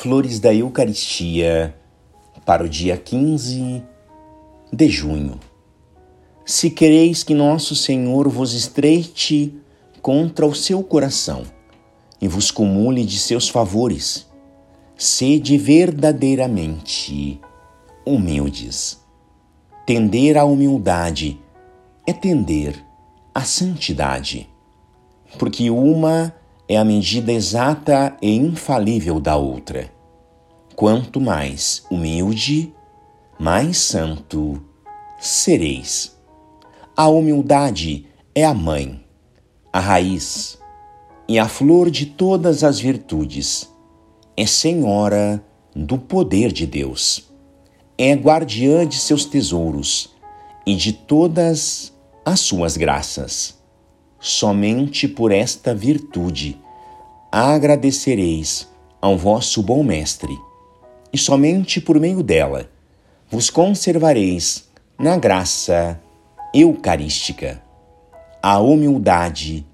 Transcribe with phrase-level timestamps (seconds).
[0.00, 1.74] Flores da Eucaristia
[2.46, 3.82] para o dia 15
[4.72, 5.40] de junho.
[6.46, 9.52] Se quereis que nosso Senhor vos estreite
[10.00, 11.42] contra o seu coração
[12.20, 14.28] e vos cumule de seus favores,
[14.96, 17.40] sede verdadeiramente
[18.06, 19.00] humildes.
[19.84, 21.40] Tender à humildade
[22.06, 22.72] é tender
[23.34, 24.48] à santidade,
[25.36, 26.32] porque uma
[26.68, 29.97] é a medida exata e infalível da outra.
[30.78, 32.72] Quanto mais humilde,
[33.36, 34.62] mais santo
[35.18, 36.16] sereis.
[36.96, 39.04] A humildade é a mãe,
[39.72, 40.56] a raiz
[41.26, 43.68] e a flor de todas as virtudes.
[44.36, 47.28] É senhora do poder de Deus.
[47.98, 50.14] É guardiã de seus tesouros
[50.64, 51.92] e de todas
[52.24, 53.58] as suas graças.
[54.20, 56.56] Somente por esta virtude
[57.32, 58.68] agradecereis
[59.02, 60.38] ao vosso bom Mestre,
[61.12, 62.68] e somente por meio dela
[63.30, 66.00] vos conservareis na graça
[66.54, 67.62] eucarística.
[68.42, 69.66] A humildade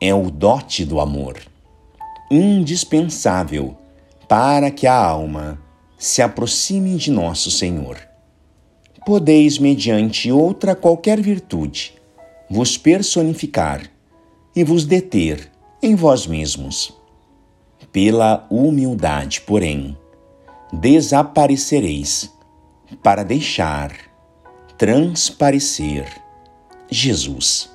[0.00, 1.36] é o dote do amor,
[2.30, 3.76] indispensável
[4.28, 5.60] para que a alma
[5.98, 7.98] se aproxime de nosso Senhor.
[9.04, 11.94] Podeis, mediante outra qualquer virtude,
[12.48, 13.82] vos personificar
[14.54, 15.50] e vos deter
[15.82, 16.92] em vós mesmos.
[17.92, 19.96] Pela humildade, porém,
[20.72, 22.32] desaparecereis
[23.02, 23.92] para deixar
[24.76, 26.06] transparecer
[26.90, 27.70] Jesus.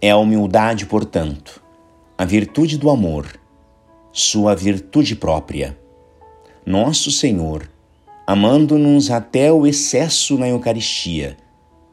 [0.00, 1.62] É a humildade, portanto,
[2.16, 3.40] a virtude do amor,
[4.12, 5.78] sua virtude própria.
[6.64, 7.68] Nosso Senhor,
[8.26, 11.36] amando-nos até o excesso na Eucaristia,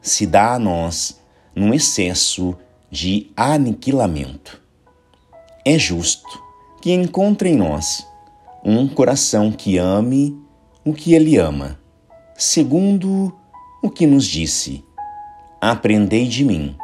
[0.00, 1.20] se dá a nós
[1.54, 2.56] num excesso
[2.90, 4.62] de aniquilamento.
[5.64, 6.42] É justo
[6.80, 8.06] que encontre em nós
[8.64, 10.38] um coração que ame
[10.84, 11.78] o que ele ama,
[12.36, 13.32] segundo
[13.82, 14.84] o que nos disse:
[15.60, 16.76] Aprendei de mim,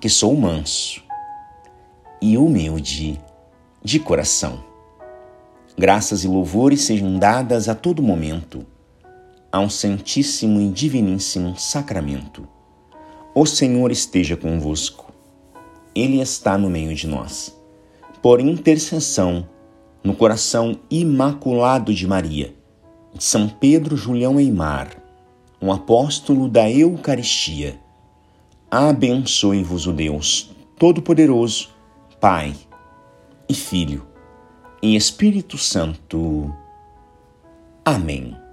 [0.00, 1.02] que sou manso
[2.20, 3.20] e humilde
[3.82, 4.64] de coração.
[5.76, 8.64] Graças e louvores sejam dadas a todo momento
[9.50, 12.54] ao Santíssimo e Diviníssimo Sacramento
[13.36, 15.12] o Senhor esteja convosco.
[15.92, 17.52] Ele está no meio de nós.
[18.22, 19.48] Por intercessão,
[20.04, 22.54] no coração imaculado de Maria,
[23.14, 24.90] de São Pedro Julião Eimar,
[25.60, 27.80] um apóstolo da Eucaristia,
[28.70, 31.70] abençoe-vos o Deus Todo-Poderoso,
[32.20, 32.54] Pai
[33.48, 34.06] e Filho
[34.82, 36.54] e Espírito Santo.
[37.82, 38.43] Amém.